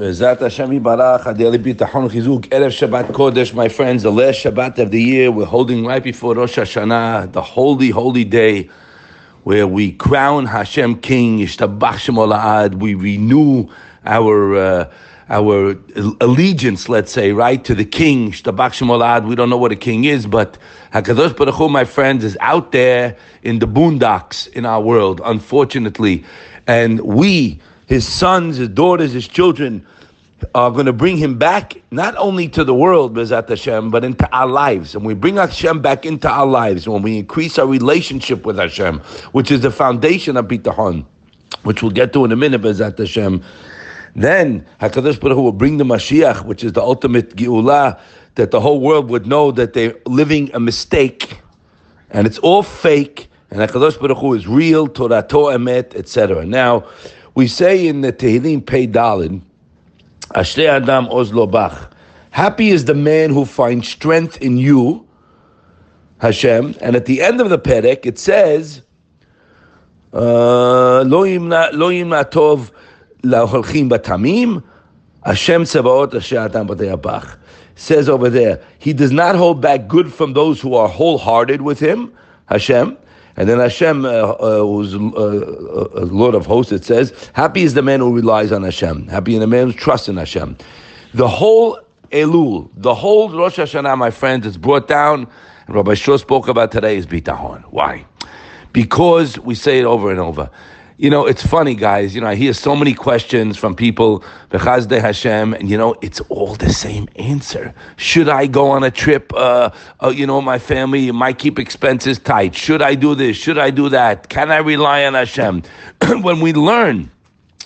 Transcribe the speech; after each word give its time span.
Hashem 0.00 0.70
Yibarach, 0.70 1.24
Chizuk, 1.24 2.46
Erev 2.48 2.72
Shabbat 2.72 3.08
Kodesh, 3.08 3.52
my 3.52 3.68
friends, 3.68 4.02
the 4.02 4.10
last 4.10 4.42
Shabbat 4.42 4.78
of 4.78 4.90
the 4.92 5.02
year, 5.02 5.30
we're 5.30 5.44
holding 5.44 5.84
right 5.84 6.02
before 6.02 6.34
Rosh 6.34 6.56
Hashanah, 6.56 7.32
the 7.32 7.42
holy, 7.42 7.90
holy 7.90 8.24
day, 8.24 8.70
where 9.42 9.66
we 9.66 9.92
crown 9.92 10.46
Hashem 10.46 11.02
King, 11.02 11.40
Yishtabach 11.40 11.98
Shemola'ad, 11.98 12.76
we 12.76 12.94
renew 12.94 13.68
our, 14.06 14.56
uh, 14.56 14.92
our 15.28 15.76
allegiance, 16.22 16.88
let's 16.88 17.12
say, 17.12 17.32
right, 17.32 17.62
to 17.62 17.74
the 17.74 17.84
King, 17.84 18.32
Shtabach 18.32 18.72
Shemola'ad, 18.72 19.28
we 19.28 19.34
don't 19.34 19.50
know 19.50 19.58
what 19.58 19.70
a 19.70 19.76
king 19.76 20.04
is, 20.04 20.26
but 20.26 20.56
HaKadosh 20.94 21.36
Baruch 21.36 21.56
Hu, 21.56 21.68
my 21.68 21.84
friends, 21.84 22.24
is 22.24 22.38
out 22.40 22.72
there 22.72 23.18
in 23.42 23.58
the 23.58 23.66
boondocks 23.66 24.48
in 24.48 24.64
our 24.64 24.80
world, 24.80 25.20
unfortunately, 25.22 26.24
and 26.66 27.00
we, 27.02 27.60
his 27.90 28.06
sons, 28.06 28.56
his 28.56 28.68
daughters, 28.68 29.12
his 29.12 29.26
children 29.26 29.84
are 30.54 30.70
going 30.70 30.86
to 30.86 30.92
bring 30.92 31.16
him 31.16 31.36
back 31.36 31.74
not 31.90 32.16
only 32.18 32.48
to 32.48 32.62
the 32.62 32.72
world, 32.72 33.16
Bezat 33.16 33.48
Hashem, 33.48 33.90
but 33.90 34.04
into 34.04 34.30
our 34.32 34.46
lives. 34.46 34.94
And 34.94 35.04
we 35.04 35.12
bring 35.12 35.36
Hashem 35.36 35.82
back 35.82 36.06
into 36.06 36.28
our 36.28 36.46
lives 36.46 36.88
when 36.88 37.02
we 37.02 37.18
increase 37.18 37.58
our 37.58 37.66
relationship 37.66 38.46
with 38.46 38.58
Hashem, 38.58 39.00
which 39.32 39.50
is 39.50 39.62
the 39.62 39.72
foundation 39.72 40.36
of 40.36 40.46
Bitahon, 40.46 41.04
which 41.64 41.82
we'll 41.82 41.90
get 41.90 42.12
to 42.12 42.24
in 42.24 42.30
a 42.30 42.36
minute, 42.36 42.62
Bezat 42.62 42.96
Hashem. 42.96 43.42
Then 44.14 44.64
Hakadosh 44.80 45.18
Baruch 45.18 45.34
Hu 45.34 45.42
will 45.42 45.50
bring 45.50 45.78
the 45.78 45.84
Mashiach, 45.84 46.44
which 46.44 46.62
is 46.62 46.74
the 46.74 46.82
ultimate 46.82 47.34
Geulah, 47.34 47.98
that 48.36 48.52
the 48.52 48.60
whole 48.60 48.80
world 48.80 49.10
would 49.10 49.26
know 49.26 49.50
that 49.50 49.72
they're 49.72 49.96
living 50.06 50.48
a 50.54 50.60
mistake, 50.60 51.40
and 52.10 52.28
it's 52.28 52.38
all 52.38 52.62
fake. 52.62 53.28
And 53.50 53.58
Hakadosh 53.58 54.00
Baruch 54.00 54.18
Hu 54.18 54.34
is 54.34 54.46
real, 54.46 54.86
Torah, 54.86 55.24
Torah, 55.28 55.56
Emet, 55.56 55.96
etc. 55.96 56.46
Now. 56.46 56.84
We 57.34 57.46
say 57.46 57.86
in 57.86 58.00
the 58.00 58.12
Tehillim 58.12 58.64
Pei 58.66 58.86
Dalin, 58.86 59.42
Ashrei 60.34 60.68
Adam 60.68 61.06
Ozlo 61.06 61.50
Bach. 61.50 61.94
Happy 62.30 62.70
is 62.70 62.84
the 62.84 62.94
man 62.94 63.30
who 63.30 63.44
finds 63.44 63.88
strength 63.88 64.40
in 64.40 64.56
you, 64.56 65.06
Hashem. 66.18 66.74
And 66.80 66.96
at 66.96 67.06
the 67.06 67.22
end 67.22 67.40
of 67.40 67.50
the 67.50 67.58
Perek, 67.58 68.06
it 68.06 68.18
says, 68.18 68.82
uh, 70.12 71.02
Lo 71.02 71.24
yimna 71.24 71.70
tov 72.30 72.70
laholchim 73.22 73.90
batamim, 73.90 74.62
Hashem 75.24 75.64
Tzebaot 75.64 76.14
Asher 76.14 76.38
Adam 76.38 76.66
Bach. 77.00 77.38
Says 77.76 78.08
over 78.08 78.28
there, 78.28 78.62
he 78.78 78.92
does 78.92 79.10
not 79.12 79.36
hold 79.36 79.60
back 79.60 79.88
good 79.88 80.12
from 80.12 80.34
those 80.34 80.60
who 80.60 80.74
are 80.74 80.88
wholehearted 80.88 81.62
with 81.62 81.80
him, 81.80 82.12
Hashem. 82.46 82.96
And 83.40 83.48
then 83.48 83.58
Hashem, 83.58 84.04
uh, 84.04 84.08
uh, 84.08 84.58
who's 84.58 84.94
uh, 84.94 84.98
uh, 84.98 86.04
Lord 86.12 86.34
of 86.34 86.44
hosts, 86.44 86.72
it 86.72 86.84
says, 86.84 87.30
happy 87.32 87.62
is 87.62 87.72
the 87.72 87.80
man 87.80 88.00
who 88.00 88.14
relies 88.14 88.52
on 88.52 88.62
Hashem. 88.62 89.08
Happy 89.08 89.32
is 89.32 89.40
the 89.40 89.46
man 89.46 89.68
who 89.68 89.72
trusts 89.72 90.10
in 90.10 90.18
Hashem. 90.18 90.58
The 91.14 91.26
whole 91.26 91.80
Elul, 92.10 92.68
the 92.74 92.94
whole 92.94 93.30
Rosh 93.30 93.58
Hashanah, 93.58 93.96
my 93.96 94.10
friends, 94.10 94.44
is 94.44 94.58
brought 94.58 94.88
down, 94.88 95.26
and 95.66 95.74
Rabbi 95.74 95.94
Shor 95.94 96.18
spoke 96.18 96.48
about 96.48 96.70
today, 96.70 96.98
is 96.98 97.06
Bitahon. 97.06 97.62
Why? 97.70 98.04
Because 98.74 99.38
we 99.38 99.54
say 99.54 99.78
it 99.78 99.86
over 99.86 100.10
and 100.10 100.20
over 100.20 100.50
you 101.00 101.08
know, 101.08 101.24
it's 101.24 101.42
funny, 101.42 101.74
guys. 101.74 102.14
You 102.14 102.20
know, 102.20 102.26
I 102.26 102.34
hear 102.34 102.52
so 102.52 102.76
many 102.76 102.92
questions 102.92 103.56
from 103.56 103.74
people, 103.74 104.22
Bechazde 104.50 105.00
Hashem, 105.00 105.54
and 105.54 105.70
you 105.70 105.78
know, 105.78 105.94
it's 106.02 106.20
all 106.28 106.54
the 106.56 106.70
same 106.70 107.08
answer. 107.16 107.72
Should 107.96 108.28
I 108.28 108.46
go 108.46 108.70
on 108.70 108.84
a 108.84 108.90
trip? 108.90 109.32
Uh, 109.32 109.70
uh, 110.02 110.10
you 110.10 110.26
know, 110.26 110.42
my 110.42 110.58
family 110.58 111.10
might 111.10 111.38
keep 111.38 111.58
expenses 111.58 112.18
tight. 112.18 112.54
Should 112.54 112.82
I 112.82 112.94
do 112.96 113.14
this? 113.14 113.38
Should 113.38 113.56
I 113.56 113.70
do 113.70 113.88
that? 113.88 114.28
Can 114.28 114.50
I 114.50 114.58
rely 114.58 115.06
on 115.06 115.14
Hashem? 115.14 115.62
when 116.20 116.38
we 116.40 116.52
learn, 116.52 117.10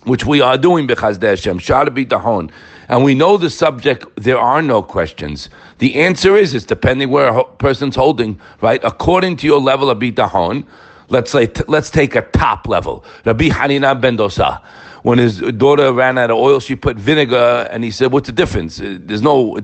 which 0.04 0.24
we 0.24 0.40
are 0.40 0.56
doing, 0.56 0.86
Bechazde 0.86 1.24
Hashem, 1.24 1.58
Shara 1.58 1.88
Bitahon, 1.88 2.52
and 2.88 3.02
we 3.02 3.16
know 3.16 3.36
the 3.36 3.50
subject, 3.50 4.06
there 4.14 4.38
are 4.38 4.62
no 4.62 4.80
questions. 4.80 5.50
The 5.78 5.96
answer 5.96 6.36
is, 6.36 6.54
it's 6.54 6.64
depending 6.64 7.10
where 7.10 7.36
a 7.36 7.42
person's 7.42 7.96
holding, 7.96 8.38
right? 8.60 8.80
According 8.84 9.38
to 9.38 9.46
your 9.48 9.60
level 9.60 9.90
of 9.90 9.98
Bitahon, 9.98 10.64
Let's 11.08 11.30
say, 11.30 11.46
t- 11.46 11.64
let's 11.68 11.90
take 11.90 12.14
a 12.14 12.22
top 12.22 12.66
level. 12.68 13.04
Rabbi 13.24 13.48
Hanina 13.48 14.00
ben 14.00 14.16
Dosa. 14.16 14.62
When 15.02 15.18
his 15.18 15.40
daughter 15.40 15.92
ran 15.92 16.16
out 16.16 16.30
of 16.30 16.38
oil, 16.38 16.60
she 16.60 16.76
put 16.76 16.96
vinegar, 16.96 17.68
and 17.70 17.84
he 17.84 17.90
said, 17.90 18.10
"What's 18.12 18.26
the 18.26 18.32
difference? 18.32 18.80
Uh, 18.80 18.98
there's 19.00 19.22
no 19.22 19.58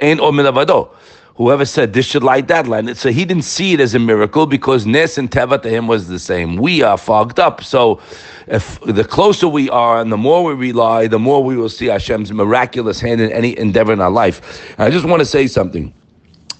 ain't 0.00 0.20
or 0.20 0.32
milavado." 0.32 0.90
Whoever 1.36 1.64
said 1.64 1.94
this 1.94 2.04
should 2.04 2.22
light 2.22 2.48
that 2.48 2.66
light, 2.66 2.98
so 2.98 3.10
he 3.10 3.24
didn't 3.24 3.44
see 3.44 3.72
it 3.72 3.80
as 3.80 3.94
a 3.94 3.98
miracle 3.98 4.44
because 4.46 4.84
Nes 4.84 5.16
and 5.16 5.30
Teva 5.30 5.62
to 5.62 5.70
him 5.70 5.86
was 5.86 6.08
the 6.08 6.18
same. 6.18 6.56
We 6.56 6.82
are 6.82 6.98
fogged 6.98 7.40
up. 7.40 7.64
So, 7.64 7.98
if 8.46 8.78
the 8.80 9.04
closer 9.04 9.48
we 9.48 9.70
are 9.70 10.00
and 10.02 10.12
the 10.12 10.18
more 10.18 10.44
we 10.44 10.52
rely, 10.52 11.06
the 11.06 11.18
more 11.18 11.42
we 11.42 11.56
will 11.56 11.70
see 11.70 11.86
Hashem's 11.86 12.30
miraculous 12.30 13.00
hand 13.00 13.22
in 13.22 13.32
any 13.32 13.56
endeavor 13.56 13.92
in 13.92 14.00
our 14.02 14.10
life. 14.10 14.74
And 14.76 14.82
I 14.82 14.90
just 14.90 15.06
want 15.06 15.20
to 15.20 15.24
say 15.24 15.46
something. 15.46 15.94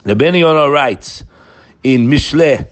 The 0.04 0.14
Yonah 0.14 0.70
writes 0.70 1.24
in 1.82 2.06
Mishleh 2.08 2.66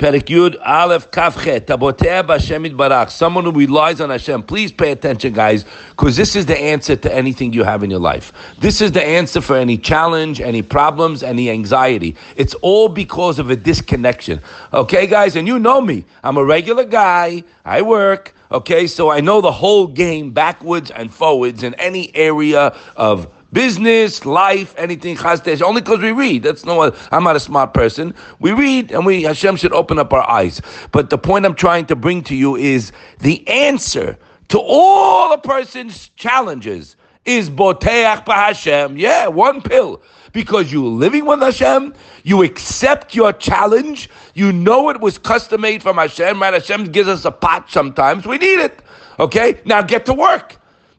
Aleph 0.00 1.10
Barach. 1.10 3.10
Someone 3.10 3.44
who 3.44 3.52
relies 3.52 4.00
on 4.00 4.10
Hashem. 4.10 4.44
Please 4.44 4.70
pay 4.70 4.92
attention, 4.92 5.32
guys, 5.32 5.64
because 5.90 6.16
this 6.16 6.36
is 6.36 6.46
the 6.46 6.58
answer 6.58 6.94
to 6.94 7.14
anything 7.14 7.52
you 7.52 7.64
have 7.64 7.82
in 7.82 7.90
your 7.90 7.98
life. 7.98 8.32
This 8.58 8.80
is 8.80 8.92
the 8.92 9.04
answer 9.04 9.40
for 9.40 9.56
any 9.56 9.76
challenge, 9.76 10.40
any 10.40 10.62
problems, 10.62 11.22
any 11.22 11.50
anxiety. 11.50 12.16
It's 12.36 12.54
all 12.54 12.88
because 12.88 13.38
of 13.38 13.50
a 13.50 13.56
disconnection. 13.56 14.40
Okay, 14.72 15.06
guys, 15.06 15.36
and 15.36 15.48
you 15.48 15.58
know 15.58 15.80
me. 15.80 16.04
I'm 16.22 16.36
a 16.36 16.44
regular 16.44 16.84
guy. 16.84 17.42
I 17.64 17.82
work. 17.82 18.34
Okay, 18.50 18.86
so 18.86 19.10
I 19.10 19.20
know 19.20 19.40
the 19.40 19.52
whole 19.52 19.86
game 19.86 20.32
backwards 20.32 20.90
and 20.90 21.12
forwards 21.12 21.62
in 21.62 21.74
any 21.74 22.14
area 22.14 22.74
of 22.96 23.32
business, 23.52 24.24
life, 24.26 24.74
anything 24.76 25.16
chastesh, 25.16 25.62
only 25.62 25.80
because 25.80 26.00
we 26.00 26.12
read. 26.12 26.42
That's 26.42 26.64
no, 26.64 26.94
I'm 27.10 27.24
not 27.24 27.36
a 27.36 27.40
smart 27.40 27.74
person. 27.74 28.14
We 28.40 28.52
read 28.52 28.92
and 28.92 29.06
we, 29.06 29.22
Hashem 29.22 29.56
should 29.56 29.72
open 29.72 29.98
up 29.98 30.12
our 30.12 30.28
eyes. 30.28 30.60
But 30.92 31.10
the 31.10 31.18
point 31.18 31.46
I'm 31.46 31.54
trying 31.54 31.86
to 31.86 31.96
bring 31.96 32.22
to 32.24 32.34
you 32.34 32.56
is 32.56 32.92
the 33.20 33.46
answer 33.48 34.18
to 34.48 34.58
all 34.58 35.32
a 35.32 35.38
person's 35.38 36.08
challenges 36.10 36.96
is 37.24 37.50
boteach 37.50 38.26
Hashem. 38.26 38.96
Yeah, 38.96 39.28
one 39.28 39.60
pill. 39.62 40.02
Because 40.32 40.72
you're 40.72 40.84
living 40.84 41.24
with 41.24 41.40
Hashem, 41.40 41.94
you 42.22 42.42
accept 42.42 43.14
your 43.14 43.32
challenge, 43.32 44.10
you 44.34 44.52
know 44.52 44.90
it 44.90 45.00
was 45.00 45.16
custom 45.16 45.62
made 45.62 45.82
from 45.82 45.96
Hashem, 45.96 46.40
right? 46.40 46.52
Hashem 46.52 46.86
gives 46.92 47.08
us 47.08 47.24
a 47.24 47.30
pot 47.30 47.70
sometimes, 47.70 48.26
we 48.26 48.36
need 48.38 48.58
it. 48.58 48.82
Okay? 49.18 49.60
Now 49.64 49.82
get 49.82 50.06
to 50.06 50.14
work. 50.14 50.56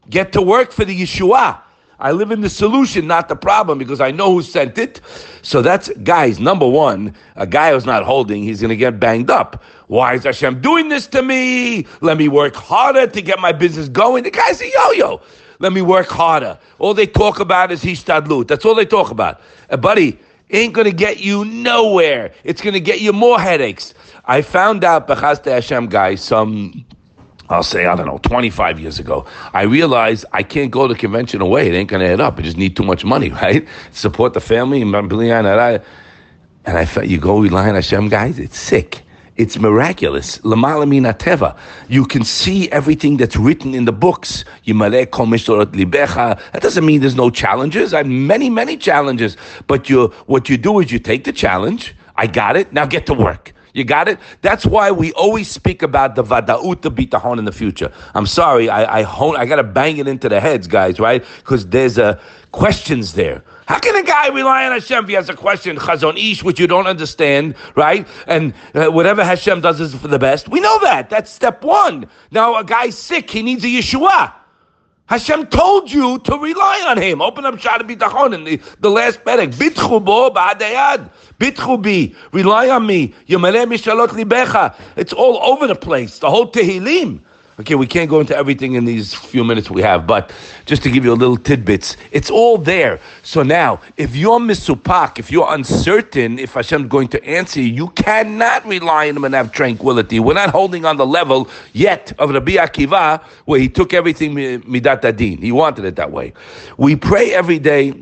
Get 0.08 0.32
to 0.32 0.42
work 0.42 0.72
for 0.72 0.84
the 0.84 1.00
Yeshua. 1.00 1.60
I 2.00 2.12
live 2.12 2.30
in 2.30 2.40
the 2.40 2.48
solution, 2.48 3.06
not 3.06 3.28
the 3.28 3.36
problem, 3.36 3.78
because 3.78 4.00
I 4.00 4.10
know 4.10 4.32
who 4.32 4.42
sent 4.42 4.78
it. 4.78 5.00
So 5.42 5.62
that's, 5.62 5.88
guys, 6.02 6.40
number 6.40 6.66
one, 6.66 7.14
a 7.36 7.46
guy 7.46 7.72
who's 7.72 7.86
not 7.86 8.04
holding, 8.04 8.42
he's 8.42 8.60
going 8.60 8.70
to 8.70 8.76
get 8.76 8.98
banged 8.98 9.30
up. 9.30 9.62
Why 9.88 10.14
is 10.14 10.24
Hashem 10.24 10.60
doing 10.60 10.88
this 10.88 11.06
to 11.08 11.22
me? 11.22 11.86
Let 12.00 12.16
me 12.16 12.28
work 12.28 12.56
harder 12.56 13.06
to 13.06 13.22
get 13.22 13.38
my 13.38 13.52
business 13.52 13.88
going. 13.88 14.24
The 14.24 14.30
guy's 14.30 14.60
a 14.60 14.68
yo-yo. 14.68 15.20
Let 15.58 15.74
me 15.74 15.82
work 15.82 16.08
harder. 16.08 16.58
All 16.78 16.94
they 16.94 17.06
talk 17.06 17.38
about 17.38 17.70
is 17.70 17.82
hishtadlut. 17.82 18.48
That's 18.48 18.64
all 18.64 18.74
they 18.74 18.86
talk 18.86 19.10
about. 19.10 19.40
Uh, 19.68 19.76
buddy, 19.76 20.18
ain't 20.50 20.72
going 20.72 20.86
to 20.86 20.92
get 20.92 21.20
you 21.20 21.44
nowhere. 21.44 22.32
It's 22.44 22.62
going 22.62 22.74
to 22.74 22.80
get 22.80 23.00
you 23.00 23.12
more 23.12 23.38
headaches. 23.38 23.92
I 24.24 24.42
found 24.42 24.84
out, 24.84 25.06
Bechaz 25.06 25.44
Hashem, 25.44 25.88
guys, 25.88 26.22
some 26.22 26.86
I'll 27.50 27.64
say, 27.64 27.86
I 27.86 27.96
don't 27.96 28.06
know, 28.06 28.18
25 28.18 28.78
years 28.78 29.00
ago, 29.00 29.26
I 29.52 29.62
realized 29.62 30.24
I 30.32 30.44
can't 30.44 30.70
go 30.70 30.86
the 30.86 30.94
conventional 30.94 31.50
way. 31.50 31.68
It 31.68 31.74
ain't 31.74 31.90
going 31.90 32.00
to 32.00 32.08
add 32.08 32.20
up. 32.20 32.38
I 32.38 32.42
just 32.42 32.56
need 32.56 32.76
too 32.76 32.84
much 32.84 33.04
money, 33.04 33.30
right? 33.42 33.66
Support 33.90 34.34
the 34.34 34.40
family. 34.40 34.80
And 34.82 34.96
I 34.96 36.84
felt, 36.84 37.06
you 37.08 37.18
go 37.18 37.40
rely 37.40 37.68
on 37.68 37.74
Hashem, 37.74 38.08
guys, 38.08 38.38
it's 38.38 38.58
sick. 38.58 39.02
It's 39.36 39.58
miraculous. 39.58 40.38
teva. 40.38 41.58
You 41.88 42.04
can 42.04 42.24
see 42.24 42.70
everything 42.70 43.16
that's 43.16 43.36
written 43.36 43.74
in 43.74 43.84
the 43.86 43.92
books. 43.92 44.44
That 44.66 46.58
doesn't 46.60 46.86
mean 46.86 47.00
there's 47.00 47.16
no 47.16 47.30
challenges. 47.30 47.94
I 47.94 47.98
have 47.98 48.06
many, 48.06 48.50
many 48.50 48.76
challenges. 48.76 49.36
But 49.66 49.88
you, 49.88 50.08
what 50.26 50.48
you 50.50 50.58
do 50.58 50.78
is 50.80 50.92
you 50.92 50.98
take 50.98 51.24
the 51.24 51.32
challenge. 51.32 51.96
I 52.16 52.26
got 52.26 52.56
it. 52.56 52.72
Now 52.74 52.84
get 52.84 53.06
to 53.06 53.14
work. 53.14 53.54
You 53.74 53.84
got 53.84 54.08
it? 54.08 54.18
That's 54.42 54.66
why 54.66 54.90
we 54.90 55.12
always 55.12 55.50
speak 55.50 55.82
about 55.82 56.14
the 56.14 56.24
vada'ut 56.24 56.82
to 56.82 56.90
beat 56.90 57.10
the 57.10 57.18
bitahon 57.18 57.38
in 57.38 57.44
the 57.44 57.52
future. 57.52 57.92
I'm 58.14 58.26
sorry, 58.26 58.68
I 58.68 59.00
I, 59.00 59.40
I 59.40 59.46
got 59.46 59.56
to 59.56 59.64
bang 59.64 59.98
it 59.98 60.08
into 60.08 60.28
the 60.28 60.40
heads, 60.40 60.66
guys, 60.66 60.98
right? 60.98 61.24
Because 61.38 61.66
there's 61.66 61.98
a 61.98 62.20
questions 62.52 63.14
there. 63.14 63.44
How 63.66 63.78
can 63.78 63.94
a 63.94 64.02
guy 64.02 64.28
rely 64.28 64.66
on 64.66 64.72
Hashem 64.72 65.04
if 65.04 65.08
he 65.08 65.14
has 65.14 65.28
a 65.28 65.36
question, 65.36 65.76
chazon 65.76 66.18
ish, 66.18 66.42
which 66.42 66.58
you 66.58 66.66
don't 66.66 66.88
understand, 66.88 67.54
right? 67.76 68.06
And 68.26 68.52
uh, 68.74 68.88
whatever 68.88 69.24
Hashem 69.24 69.60
does 69.60 69.80
is 69.80 69.94
for 69.94 70.08
the 70.08 70.18
best. 70.18 70.48
We 70.48 70.60
know 70.60 70.78
that. 70.80 71.08
That's 71.08 71.30
step 71.30 71.62
one. 71.62 72.08
Now 72.32 72.56
a 72.56 72.64
guy's 72.64 72.98
sick, 72.98 73.30
he 73.30 73.42
needs 73.42 73.62
a 73.64 73.68
Yeshua. 73.68 74.32
Hashem 75.10 75.48
told 75.48 75.90
you 75.90 76.20
to 76.20 76.38
rely 76.38 76.84
on 76.86 76.96
Him. 76.96 77.20
Open 77.20 77.44
up 77.44 77.56
Shara 77.56 77.80
Bitachon 77.80 78.32
in 78.32 78.44
the, 78.44 78.60
the 78.78 78.88
last 78.88 79.24
perek. 79.24 79.52
Bitchu 79.54 80.04
bo 80.04 80.30
ba'adayad. 80.30 81.10
Bitchu 81.40 81.82
bi. 81.82 82.16
Rely 82.30 82.68
on 82.70 82.86
me. 82.86 83.08
Yomele 83.26 83.66
mishalot 83.66 84.10
libecha. 84.10 84.72
It's 84.94 85.12
all 85.12 85.38
over 85.38 85.66
the 85.66 85.74
place. 85.74 86.20
The 86.20 86.30
whole 86.30 86.52
Tehillim. 86.52 87.18
Okay, 87.60 87.74
we 87.74 87.86
can't 87.86 88.08
go 88.08 88.20
into 88.20 88.34
everything 88.34 88.72
in 88.72 88.86
these 88.86 89.12
few 89.12 89.44
minutes 89.44 89.70
we 89.70 89.82
have, 89.82 90.06
but 90.06 90.32
just 90.64 90.82
to 90.82 90.90
give 90.90 91.04
you 91.04 91.12
a 91.12 91.14
little 91.14 91.36
tidbits, 91.36 91.98
it's 92.10 92.30
all 92.30 92.56
there. 92.56 92.98
So 93.22 93.42
now, 93.42 93.82
if 93.98 94.16
you're 94.16 94.40
misupak, 94.40 95.18
if 95.18 95.30
you're 95.30 95.52
uncertain 95.52 96.38
if 96.38 96.54
Hashem's 96.54 96.88
going 96.88 97.08
to 97.08 97.22
answer 97.22 97.60
you, 97.60 97.66
you 97.66 97.88
cannot 97.88 98.64
rely 98.64 99.10
on 99.10 99.16
him 99.18 99.24
and 99.24 99.34
have 99.34 99.52
tranquility. 99.52 100.20
We're 100.20 100.32
not 100.32 100.48
holding 100.48 100.86
on 100.86 100.96
the 100.96 101.04
level 101.04 101.50
yet 101.74 102.14
of 102.18 102.30
Rabbi 102.30 102.52
Akiva, 102.52 103.22
where 103.44 103.60
he 103.60 103.68
took 103.68 103.92
everything 103.92 104.34
midat 104.36 105.04
adin. 105.04 105.42
He 105.42 105.52
wanted 105.52 105.84
it 105.84 105.96
that 105.96 106.10
way. 106.10 106.32
We 106.78 106.96
pray 106.96 107.34
every 107.34 107.58
day, 107.58 107.92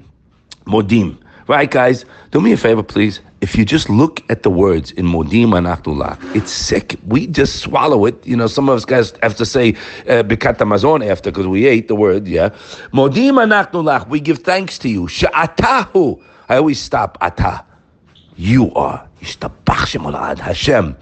modim. 0.66 1.18
Right, 1.48 1.68
guys? 1.68 2.04
Do 2.30 2.40
me 2.40 2.52
a 2.52 2.56
favor, 2.56 2.84
please. 2.84 3.22
If 3.40 3.56
you 3.56 3.64
just 3.64 3.88
look 3.88 4.22
at 4.30 4.42
the 4.42 4.50
words 4.50 4.90
in 4.92 5.06
Modim 5.06 5.50
Anachtulach, 5.50 6.18
it's 6.34 6.50
sick. 6.50 6.96
We 7.06 7.28
just 7.28 7.60
swallow 7.60 8.04
it. 8.04 8.26
You 8.26 8.36
know, 8.36 8.48
some 8.48 8.68
of 8.68 8.76
us 8.76 8.84
guys 8.84 9.12
have 9.22 9.36
to 9.36 9.46
say 9.46 9.74
uh, 10.08 10.24
Birkat 10.24 10.58
Hamazon 10.58 11.08
after 11.08 11.30
because 11.30 11.46
we 11.46 11.66
ate 11.66 11.86
the 11.86 11.94
word, 11.94 12.26
yeah. 12.26 12.48
Modim 12.92 13.34
Anachtulach, 13.34 14.08
we 14.08 14.18
give 14.18 14.40
thanks 14.40 14.78
to 14.80 14.88
you. 14.88 15.02
Sha'atahu. 15.06 16.20
I 16.48 16.56
always 16.56 16.80
stop, 16.80 17.16
Atah. 17.20 17.64
You 18.36 18.72
are. 18.74 19.08
Hashem. 19.20 20.96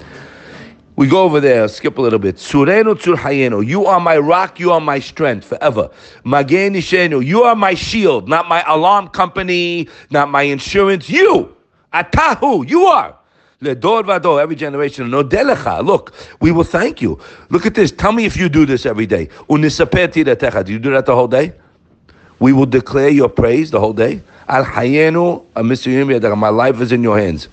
We 0.97 1.07
go 1.09 1.23
over 1.25 1.41
there, 1.41 1.69
skip 1.69 1.99
a 1.99 2.03
little 2.03 2.19
bit. 2.19 2.37
Surenu 2.37 2.95
tzur 2.95 3.67
You 3.67 3.87
are 3.87 4.01
my 4.01 4.17
rock, 4.17 4.59
you 4.59 4.73
are 4.73 4.81
my 4.81 4.99
strength 4.99 5.47
forever. 5.47 5.91
Magen 6.25 6.75
You 6.75 7.43
are 7.43 7.55
my 7.55 7.75
shield, 7.75 8.29
not 8.29 8.49
my 8.49 8.65
alarm 8.67 9.09
company, 9.09 9.89
not 10.11 10.31
my 10.31 10.43
insurance. 10.43 11.11
You, 11.11 11.56
atahu, 12.03 12.69
you 12.69 12.87
are. 12.87 13.17
Ledor 13.63 14.05
vado, 14.05 14.37
every 14.37 14.55
generation. 14.55 15.11
No 15.11 15.25
delecha. 15.25 15.85
Look, 15.85 16.13
we 16.41 16.53
will 16.53 16.65
thank 16.65 17.01
you. 17.01 17.19
Look 17.49 17.65
at 17.65 17.75
this. 17.75 17.91
Tell 17.91 18.13
me 18.13 18.27
if 18.27 18.37
you 18.37 18.49
do 18.49 18.67
this 18.67 18.85
every 18.85 19.07
day. 19.07 19.29
Do 19.49 19.57
you 19.57 19.69
do 19.71 20.25
that 20.25 21.05
the 21.07 21.15
whole 21.15 21.29
day? 21.29 21.53
We 22.39 22.53
will 22.53 22.67
declare 22.67 23.09
your 23.09 23.31
praise 23.31 23.71
the 23.71 23.81
whole 23.81 23.95
day. 23.95 24.21
Al 24.49 24.65
hayenu, 24.65 25.43
uh, 25.57 26.17
Adam, 26.17 26.39
my 26.39 26.51
life 26.51 26.81
is 26.83 26.93
in 26.93 27.03
your 27.03 27.19
hands. 27.19 27.49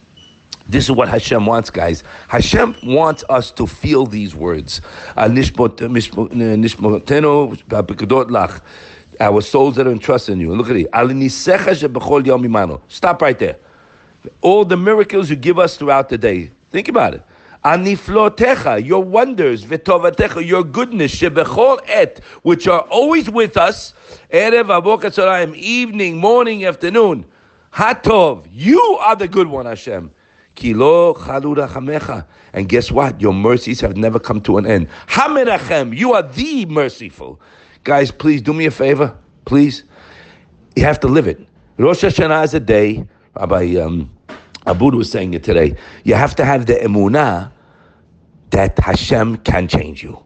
This 0.68 0.86
is 0.86 0.92
what 0.92 1.08
Hashem 1.08 1.46
wants, 1.46 1.70
guys. 1.70 2.04
Hashem 2.28 2.76
wants 2.84 3.24
us 3.30 3.52
to 3.52 3.66
feel 3.66 4.06
these 4.06 4.36
words. 4.36 4.82
Uh, 5.16 5.22
uh, 5.22 5.30
Our 9.20 9.42
souls 9.42 9.76
that 9.76 9.88
are 9.88 9.92
entrusted 9.92 10.34
in 10.34 10.40
you. 10.40 10.54
Look 10.56 10.70
at 10.70 10.76
it. 10.76 10.88
Stop 12.90 13.22
right 13.22 13.40
there. 13.40 13.60
All 14.42 14.66
the 14.66 14.78
miracles 14.78 15.30
you 15.30 15.36
give 15.36 15.60
us 15.60 15.78
throughout 15.78 16.10
the 16.10 16.18
day. 16.18 16.52
Think 16.72 16.88
about 16.88 17.14
it. 17.14 17.24
Aniflotecha, 17.64 18.86
your 18.86 19.04
wonders, 19.04 19.64
v'tovatecha, 19.64 20.46
your 20.46 20.64
goodness, 20.64 21.16
shebechol 21.16 21.80
et, 21.88 22.20
which 22.42 22.68
are 22.68 22.82
always 22.82 23.30
with 23.30 23.56
us, 23.56 23.94
erev 24.32 24.66
avokat 24.66 25.56
evening, 25.56 26.18
morning, 26.18 26.66
afternoon. 26.66 27.26
Hatov, 27.72 28.48
you 28.52 28.82
are 29.00 29.16
the 29.16 29.28
good 29.28 29.48
one, 29.48 29.66
Hashem. 29.66 30.12
Kilo 30.56 31.14
chamecha. 31.14 32.26
And 32.54 32.70
guess 32.70 32.92
what? 32.92 33.20
Your 33.20 33.34
mercies 33.34 33.82
have 33.82 33.98
never 33.98 34.20
come 34.20 34.42
to 34.42 34.58
an 34.58 34.66
end. 34.66 34.90
Hamerachem, 35.08 35.98
you 35.98 36.14
are 36.14 36.22
the 36.22 36.66
merciful. 36.66 37.40
Guys, 37.84 38.12
please 38.12 38.42
do 38.42 38.54
me 38.54 38.66
a 38.66 38.72
favor. 38.72 39.18
Please. 39.46 39.84
You 40.76 40.84
have 40.84 41.00
to 41.02 41.08
live 41.08 41.28
it. 41.28 41.40
Rosh 41.78 42.04
Hashanah 42.04 42.44
is 42.46 42.54
a 42.54 42.60
day. 42.60 43.08
Rabbi 43.36 43.76
um, 43.76 44.12
Abud 44.68 44.96
was 44.96 45.12
saying 45.12 45.34
it 45.34 45.44
today. 45.44 45.76
You 46.04 46.16
have 46.16 46.36
to 46.36 46.46
have 46.46 46.66
the 46.66 46.76
emunah 46.76 47.52
that 48.52 48.78
Hashem 48.80 49.38
can 49.38 49.68
change 49.68 50.04
you. 50.04 50.24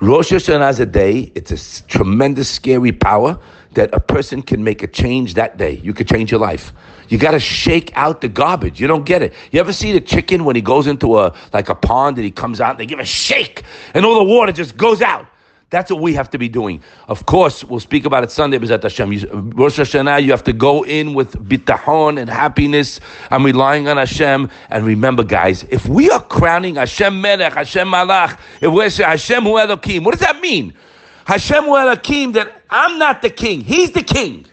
Rosh 0.00 0.32
Hashanah 0.32 0.70
is 0.70 0.80
a 0.80 0.86
day. 0.86 1.30
It's 1.34 1.50
a 1.50 1.86
tremendous, 1.86 2.48
scary 2.48 2.90
power 2.90 3.38
that 3.74 3.94
a 3.94 4.00
person 4.00 4.40
can 4.40 4.64
make 4.64 4.82
a 4.82 4.86
change 4.86 5.34
that 5.34 5.58
day. 5.58 5.78
You 5.82 5.92
could 5.92 6.08
change 6.08 6.30
your 6.30 6.40
life. 6.40 6.72
You 7.10 7.18
got 7.18 7.32
to 7.32 7.40
shake 7.40 7.92
out 7.94 8.22
the 8.22 8.28
garbage. 8.28 8.80
You 8.80 8.86
don't 8.86 9.04
get 9.04 9.20
it. 9.20 9.34
You 9.52 9.60
ever 9.60 9.74
see 9.74 9.92
the 9.92 10.00
chicken 10.00 10.44
when 10.44 10.56
he 10.56 10.62
goes 10.62 10.86
into 10.86 11.18
a 11.18 11.34
like 11.52 11.68
a 11.68 11.74
pond 11.74 12.16
and 12.16 12.24
he 12.24 12.30
comes 12.30 12.60
out 12.60 12.70
and 12.70 12.80
they 12.80 12.86
give 12.86 12.98
a 12.98 13.04
shake 13.04 13.62
and 13.92 14.06
all 14.06 14.14
the 14.16 14.24
water 14.24 14.52
just 14.52 14.76
goes 14.76 15.02
out. 15.02 15.26
That's 15.70 15.88
what 15.88 16.02
we 16.02 16.14
have 16.14 16.28
to 16.30 16.38
be 16.38 16.48
doing. 16.48 16.82
Of 17.06 17.26
course, 17.26 17.62
we'll 17.62 17.78
speak 17.78 18.04
about 18.04 18.24
it 18.24 18.32
Sunday, 18.32 18.58
B'ezat 18.58 18.82
Hashem. 18.82 19.50
Rosh 19.50 19.78
Hashanah, 19.78 20.22
you 20.22 20.32
have 20.32 20.42
to 20.44 20.52
go 20.52 20.84
in 20.84 21.14
with 21.14 21.32
bitahon 21.48 22.20
and 22.20 22.28
happiness 22.28 22.98
and 23.30 23.44
relying 23.44 23.86
on 23.86 23.96
Hashem. 23.96 24.50
And 24.70 24.84
remember, 24.84 25.22
guys, 25.22 25.64
if 25.70 25.86
we 25.86 26.10
are 26.10 26.22
crowning 26.22 26.74
Hashem 26.74 27.20
Melech, 27.20 27.52
Hashem 27.52 27.86
Malach, 27.86 28.38
if 28.60 28.72
we're 28.72 28.90
saying 28.90 29.10
Hashem 29.10 29.44
Hu 29.44 29.50
Elokim, 29.50 30.04
what 30.04 30.10
does 30.10 30.26
that 30.26 30.40
mean? 30.40 30.74
Hashem 31.26 31.62
Hu 31.62 31.70
Elokim, 31.70 32.32
that 32.32 32.62
I'm 32.68 32.98
not 32.98 33.22
the 33.22 33.30
king, 33.30 33.60
He's 33.60 33.92
the 33.92 34.02
king. 34.02 34.46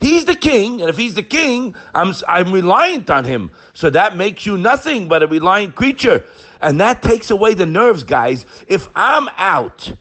He's 0.00 0.24
the 0.26 0.36
king, 0.36 0.82
and 0.82 0.90
if 0.90 0.98
he's 0.98 1.14
the 1.14 1.22
king, 1.22 1.74
I'm, 1.94 2.12
I'm 2.28 2.52
reliant 2.52 3.08
on 3.08 3.24
him. 3.24 3.50
So 3.72 3.88
that 3.88 4.18
makes 4.18 4.44
you 4.44 4.58
nothing 4.58 5.08
but 5.08 5.22
a 5.22 5.26
reliant 5.26 5.76
creature. 5.76 6.26
And 6.60 6.78
that 6.80 7.00
takes 7.00 7.30
away 7.30 7.54
the 7.54 7.64
nerves, 7.64 8.04
guys. 8.04 8.44
If 8.68 8.88
I'm 8.94 9.28
out 9.36 9.94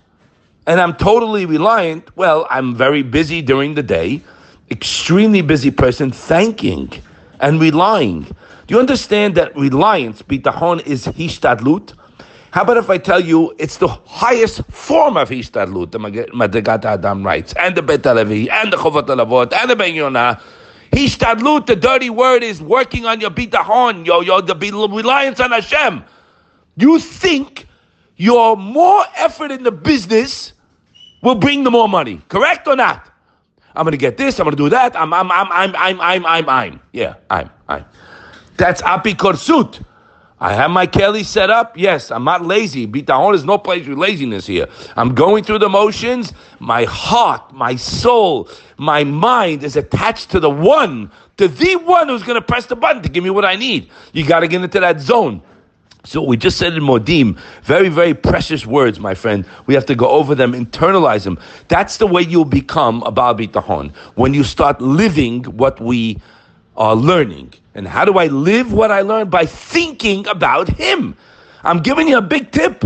and 0.66 0.80
I'm 0.80 0.96
totally 0.96 1.46
reliant, 1.46 2.16
well, 2.16 2.48
I'm 2.50 2.76
very 2.76 3.04
busy 3.04 3.42
during 3.42 3.76
the 3.76 3.84
day, 3.84 4.22
extremely 4.72 5.42
busy 5.42 5.72
person, 5.72 6.12
thanking 6.12 6.92
and 7.40 7.60
relying. 7.60 8.24
Do 8.24 8.76
you 8.76 8.80
understand 8.80 9.36
that 9.36 9.56
reliance, 9.56 10.22
bitahon, 10.22 10.86
is 10.88 11.06
hishtadlut? 11.06 11.94
How 12.54 12.62
about 12.62 12.78
if 12.78 12.90
I 12.90 13.00
tell 13.00 13.20
you 13.20 13.54
it's 13.58 13.78
the 13.78 13.88
highest 13.88 14.64
form 14.66 15.18
of 15.18 15.28
Hishtadlut, 15.28 15.90
the 15.90 15.98
Madrigat 15.98 16.86
Adam 16.86 17.26
writes, 17.26 17.52
and 17.54 17.76
the 17.76 17.82
Bet 17.82 18.06
and 18.06 18.20
the 18.30 18.78
Chovat 18.78 19.08
Alavot, 19.08 19.52
and 19.54 19.72
the 19.72 19.76
Ben 19.76 19.96
Yonah. 19.96 20.40
Hishtadlut, 20.92 21.66
the 21.66 21.76
dirty 21.76 22.12
word, 22.12 22.44
is 22.44 22.62
working 22.62 23.08
on 23.08 23.20
your 23.20 23.32
bitahon, 23.32 24.06
your, 24.06 24.24
your 24.24 24.44
the 24.44 24.54
reliance 24.54 25.40
on 25.40 25.50
Hashem. 25.50 26.04
You 26.78 27.00
think 27.00 27.66
your 28.18 28.56
more 28.56 29.04
effort 29.16 29.52
in 29.52 29.64
the 29.64 29.72
business 29.72 30.53
will 31.24 31.36
bring 31.36 31.64
the 31.64 31.72
more 31.72 31.90
money. 31.90 32.22
Correct 32.30 32.68
or 32.68 32.76
not? 32.76 33.10
I'm 33.76 33.86
going 33.86 33.94
to 33.94 33.98
get 33.98 34.18
this. 34.18 34.40
I'm 34.40 34.44
going 34.44 34.56
to 34.56 34.64
do 34.64 34.70
that. 34.70 34.96
I'm, 34.96 35.12
I'm, 35.14 35.32
I'm, 35.32 35.52
I'm, 35.52 35.76
I'm, 35.76 36.02
I'm, 36.02 36.26
I'm, 36.26 36.50
I'm. 36.50 36.80
Yeah, 36.92 37.16
I'm, 37.32 37.50
I'm. 37.68 37.86
That's 38.58 38.84
apikorsut. 38.84 39.84
I 40.40 40.54
have 40.54 40.72
my 40.72 40.86
Kelly 40.86 41.24
set 41.24 41.50
up. 41.50 41.78
Yes, 41.78 42.12
I'm 42.12 42.26
not 42.26 42.46
lazy. 42.46 42.86
Bitahon 42.86 43.34
is 43.34 43.46
no 43.46 43.58
place 43.58 43.86
for 43.86 43.96
laziness 43.96 44.46
here. 44.46 44.68
I'm 44.98 45.16
going 45.16 45.44
through 45.44 45.60
the 45.60 45.70
motions. 45.70 46.34
My 46.60 46.84
heart, 46.84 47.54
my 47.54 47.78
soul, 47.78 48.50
my 48.78 49.06
mind 49.06 49.64
is 49.64 49.78
attached 49.78 50.30
to 50.32 50.42
the 50.42 50.50
one, 50.50 51.10
to 51.38 51.48
the 51.48 51.78
one 51.78 52.10
who's 52.10 52.24
going 52.24 52.36
to 52.36 52.46
press 52.46 52.66
the 52.66 52.76
button 52.76 53.02
to 53.04 53.10
give 53.10 53.24
me 53.24 53.30
what 53.30 53.46
I 53.46 53.56
need. 53.56 53.90
You 54.12 54.26
got 54.26 54.42
to 54.42 54.50
get 54.50 54.62
into 54.62 54.82
that 54.82 55.00
zone. 55.00 55.42
So 56.06 56.22
we 56.22 56.36
just 56.36 56.58
said 56.58 56.74
in 56.74 56.84
Modim, 56.84 57.40
very, 57.64 57.88
very 57.88 58.14
precious 58.14 58.66
words, 58.66 59.00
my 59.00 59.14
friend. 59.14 59.46
We 59.68 59.74
have 59.74 59.86
to 59.86 59.96
go 59.96 60.10
over 60.10 60.36
them, 60.36 60.52
internalize 60.52 61.24
them. 61.24 61.40
That's 61.70 61.98
the 61.98 62.08
way 62.08 62.22
you'll 62.22 62.44
become 62.44 63.04
a 63.04 63.12
Baal 63.12 63.36
Bitahon. 63.36 63.96
When 64.16 64.34
you 64.34 64.44
start 64.44 64.82
living 64.82 65.44
what 65.46 65.80
we 65.80 66.22
are 66.76 66.96
learning. 66.96 67.54
And 67.76 67.88
how 67.88 68.04
do 68.04 68.18
I 68.18 68.28
live 68.28 68.74
what 68.74 68.92
I 68.92 69.02
learn? 69.02 69.30
By 69.30 69.46
thinking 69.46 70.28
about 70.28 70.68
Him. 70.68 71.16
I'm 71.64 71.82
giving 71.82 72.10
you 72.10 72.18
a 72.18 72.22
big 72.22 72.52
tip. 72.52 72.84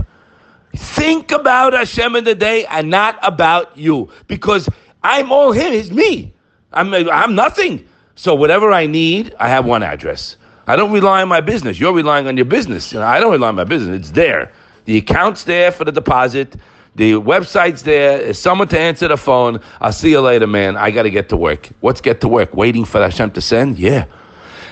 Think 0.76 1.32
about 1.32 1.74
Hashem 1.74 2.16
in 2.16 2.24
the 2.24 2.36
day 2.36 2.66
and 2.68 2.90
not 2.90 3.18
about 3.24 3.76
you. 3.76 4.12
Because 4.28 4.70
I'm 5.04 5.32
all 5.32 5.52
Him, 5.52 5.72
He's 5.74 5.92
me. 5.92 6.34
I'm, 6.72 6.94
I'm 6.94 7.34
nothing. 7.34 7.88
So 8.16 8.36
whatever 8.36 8.72
I 8.72 8.86
need, 8.86 9.34
I 9.40 9.50
have 9.50 9.66
one 9.66 9.82
address. 9.82 10.38
I 10.68 10.76
don't 10.76 10.92
rely 10.92 11.22
on 11.22 11.30
my 11.30 11.42
business. 11.42 11.80
You're 11.80 11.94
relying 11.94 12.28
on 12.28 12.36
your 12.36 12.46
business. 12.46 12.92
You 12.92 13.00
know, 13.00 13.06
I 13.06 13.20
don't 13.20 13.32
rely 13.32 13.48
on 13.48 13.56
my 13.56 13.64
business. 13.64 13.98
It's 14.00 14.12
there. 14.12 14.52
The 14.86 14.98
account's 14.98 15.46
there 15.46 15.72
for 15.72 15.86
the 15.86 15.92
deposit. 15.92 16.56
The 16.96 17.14
website's 17.14 17.84
there. 17.84 18.34
Someone 18.34 18.68
to 18.70 18.80
answer 18.80 19.08
the 19.08 19.18
phone. 19.18 19.62
I'll 19.80 19.94
see 19.94 20.12
you 20.12 20.20
later, 20.20 20.48
man. 20.48 20.76
I 20.76 20.92
got 20.92 21.04
to 21.04 21.10
get 21.10 21.30
to 21.30 21.38
work. 21.38 21.70
What's 21.80 22.02
get 22.02 22.22
to 22.22 22.28
work? 22.28 22.54
Waiting 22.54 22.86
for 22.86 23.00
Hashem 23.00 23.32
to 23.32 23.42
send? 23.42 23.80
Yeah. 23.80 24.06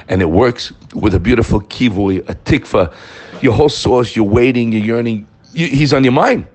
And 0.07 0.21
it 0.21 0.29
works 0.29 0.73
with 0.93 1.15
a 1.15 1.19
beautiful 1.19 1.61
kivui, 1.61 2.19
a 2.29 2.35
tikva. 2.35 2.93
Your 3.41 3.53
whole 3.53 3.69
source, 3.69 4.15
you're 4.15 4.25
waiting, 4.25 4.71
you're 4.71 4.83
yearning. 4.83 5.27
You, 5.53 5.67
he's 5.67 5.93
on 5.93 6.03
your 6.03 6.13
mind. 6.13 6.47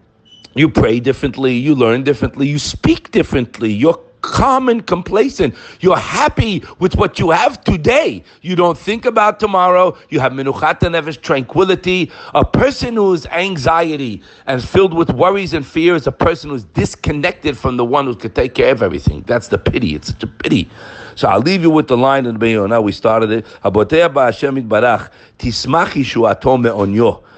You 0.55 0.69
pray 0.69 1.01
differently. 1.01 1.55
You 1.55 1.75
learn 1.75 2.03
differently. 2.03 2.49
You 2.49 2.59
speak 2.59 3.11
differently. 3.11 3.73
You're 3.73 3.99
calm 4.23 4.69
and 4.69 4.87
complacent. 4.87 5.55
You're 5.81 5.97
happy 5.97 6.63
with 6.79 6.97
what 6.97 7.19
you 7.19 7.31
have 7.31 7.63
today. 7.65 8.23
You 8.43 8.57
don't 8.57 8.77
think 8.79 9.05
about 9.05 9.41
tomorrow. 9.41 9.97
You 10.09 10.21
have 10.21 10.33
menuchat 10.33 10.81
nefesh, 10.81 11.21
tranquility. 11.21 12.11
A 12.35 12.45
person 12.45 12.95
who's 12.95 13.27
anxiety 13.27 14.23
and 14.47 14.63
filled 14.63 14.95
with 14.95 15.11
worries 15.11 15.53
and 15.55 15.67
fear 15.67 15.95
is 15.95 16.07
a 16.07 16.13
person 16.13 16.51
who's 16.51 16.65
disconnected 16.65 17.57
from 17.57 17.77
the 17.77 17.85
one 17.85 18.07
who 18.07 18.15
could 18.15 18.35
take 18.35 18.55
care 18.55 18.73
of 18.73 18.83
everything. 18.83 19.23
That's 19.23 19.49
the 19.49 19.59
pity. 19.59 19.95
It's 19.95 20.09
such 20.09 20.23
a 20.23 20.27
pity. 20.27 20.69
So 21.17 21.29
I'll 21.29 21.41
leave 21.41 21.63
you 21.63 21.71
with 21.71 21.89
the 21.89 21.97
line 21.97 22.27
in 22.27 22.39
the 22.39 22.67
Now 22.67 22.81
we 22.81 22.93
started 22.93 23.31
it. 23.31 23.47
Tismach. 25.39 27.30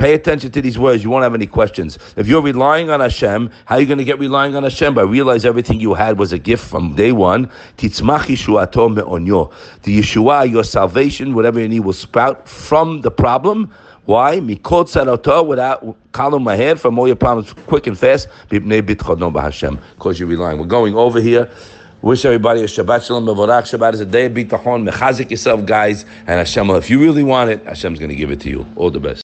Pay 0.00 0.14
attention 0.14 0.50
to 0.52 0.62
these 0.62 0.78
words. 0.78 1.04
You 1.04 1.10
won't 1.10 1.24
have 1.24 1.34
any 1.34 1.46
questions. 1.46 1.98
If 2.16 2.26
you're 2.26 2.40
relying 2.40 2.88
on 2.88 3.00
Hashem, 3.00 3.50
how 3.66 3.74
are 3.74 3.80
you 3.82 3.86
going 3.86 3.98
to 3.98 4.04
get 4.04 4.18
relying 4.18 4.56
on 4.56 4.62
Hashem? 4.62 4.94
By 4.94 5.02
realize 5.02 5.44
everything 5.44 5.78
you 5.78 5.92
had 5.92 6.18
was 6.18 6.32
a 6.32 6.38
gift 6.38 6.64
from 6.64 6.94
day 6.94 7.12
one. 7.12 7.48
Titzmach 7.76 8.20
Yeshuato 8.20 8.94
me'onyo. 8.94 9.52
The 9.82 9.98
Yeshua, 9.98 10.50
your 10.50 10.64
salvation, 10.64 11.34
whatever 11.34 11.60
you 11.60 11.68
need, 11.68 11.80
will 11.80 11.92
sprout 11.92 12.48
from 12.48 13.02
the 13.02 13.10
problem. 13.10 13.70
Why? 14.06 14.40
Mikot 14.40 15.46
without 15.46 15.84
kalam 16.12 16.44
maher, 16.44 16.76
from 16.76 16.98
all 16.98 17.06
your 17.06 17.16
problems 17.16 17.52
quick 17.52 17.86
and 17.86 17.98
fast. 17.98 18.26
Because 18.48 20.18
you're 20.18 20.28
relying. 20.30 20.58
We're 20.58 20.64
going 20.64 20.94
over 20.94 21.20
here. 21.20 21.50
Wish 22.00 22.24
everybody 22.24 22.62
a 22.62 22.64
Shabbat 22.64 23.06
Shalom, 23.06 23.26
Mevorach. 23.26 23.64
Shabbat 23.64 23.92
is 23.92 24.00
a 24.00 24.06
day 24.06 24.24
of 24.24 24.32
bitachon. 24.32 24.88
Mechazik 24.88 25.30
yourself, 25.30 25.66
guys. 25.66 26.06
And 26.20 26.38
Hashem, 26.38 26.70
if 26.70 26.88
you 26.88 26.98
really 26.98 27.22
want 27.22 27.50
it, 27.50 27.62
Hashem's 27.66 27.98
going 27.98 28.08
to 28.08 28.16
give 28.16 28.30
it 28.30 28.40
to 28.40 28.48
you. 28.48 28.66
All 28.76 28.90
the 28.90 28.98
best. 28.98 29.18